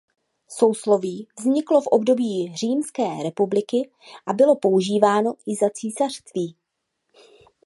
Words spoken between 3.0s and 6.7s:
republiky a bylo používáno i za císařství.